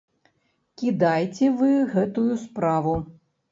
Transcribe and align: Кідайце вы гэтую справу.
Кідайце 0.83 1.51
вы 1.61 1.71
гэтую 1.93 2.33
справу. 2.47 2.99